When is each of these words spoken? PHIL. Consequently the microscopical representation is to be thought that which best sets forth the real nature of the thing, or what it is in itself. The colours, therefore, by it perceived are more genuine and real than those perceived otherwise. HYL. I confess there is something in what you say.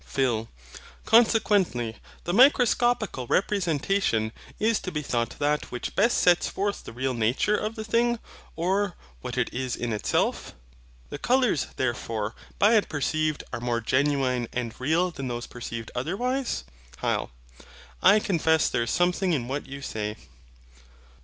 PHIL. 0.03 0.49
Consequently 1.05 1.95
the 2.23 2.33
microscopical 2.33 3.27
representation 3.27 4.31
is 4.57 4.79
to 4.79 4.91
be 4.91 5.03
thought 5.03 5.37
that 5.37 5.69
which 5.71 5.95
best 5.95 6.17
sets 6.17 6.47
forth 6.49 6.83
the 6.85 6.91
real 6.91 7.13
nature 7.13 7.55
of 7.55 7.75
the 7.75 7.83
thing, 7.83 8.17
or 8.55 8.95
what 9.21 9.37
it 9.37 9.53
is 9.53 9.75
in 9.75 9.93
itself. 9.93 10.55
The 11.11 11.19
colours, 11.19 11.67
therefore, 11.75 12.33
by 12.57 12.73
it 12.77 12.89
perceived 12.89 13.43
are 13.53 13.59
more 13.59 13.79
genuine 13.79 14.47
and 14.51 14.73
real 14.81 15.11
than 15.11 15.27
those 15.27 15.45
perceived 15.45 15.91
otherwise. 15.93 16.63
HYL. 17.03 17.29
I 18.01 18.17
confess 18.19 18.69
there 18.69 18.81
is 18.81 18.89
something 18.89 19.33
in 19.33 19.47
what 19.47 19.67
you 19.67 19.83
say. 19.83 20.15